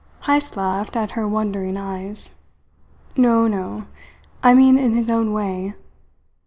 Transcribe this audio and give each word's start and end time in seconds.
Heyst 0.23 0.57
laughed 0.57 0.95
at 0.97 1.11
her 1.11 1.27
wondering 1.27 1.77
eyes. 1.77 2.31
"No! 3.15 3.47
No! 3.47 3.83
I 4.41 4.55
mean 4.55 4.79
in 4.79 4.95
his 4.95 5.11
own 5.11 5.31
way." 5.31 5.75